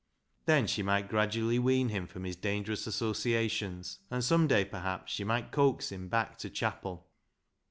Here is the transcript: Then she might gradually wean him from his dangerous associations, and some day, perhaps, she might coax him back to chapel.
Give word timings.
Then 0.45 0.65
she 0.65 0.81
might 0.81 1.09
gradually 1.09 1.59
wean 1.59 1.89
him 1.89 2.07
from 2.07 2.23
his 2.23 2.35
dangerous 2.35 2.87
associations, 2.87 3.99
and 4.09 4.23
some 4.23 4.47
day, 4.47 4.65
perhaps, 4.65 5.11
she 5.13 5.23
might 5.23 5.51
coax 5.51 5.91
him 5.91 6.07
back 6.07 6.39
to 6.39 6.49
chapel. 6.49 7.07